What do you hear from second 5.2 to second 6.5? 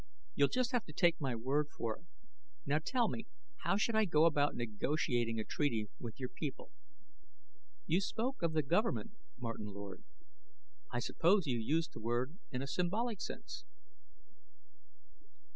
a treaty with your